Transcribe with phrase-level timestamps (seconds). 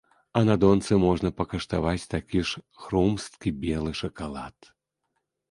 [0.39, 4.57] А на донцы можна пакаштаваць такі ж хрумсткі белы шакалад.